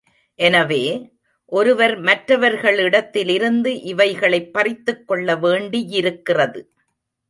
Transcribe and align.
எனவே, 0.39 1.09
ஒருவர் 1.51 1.99
மற்றவர்களிடத்திலிருந்து 1.99 3.81
இவைகளைப் 3.83 4.53
பறித்துக் 4.53 5.07
கொள்ளவேண்டி 5.07 5.87
யிருக்கிறது. 5.91 6.61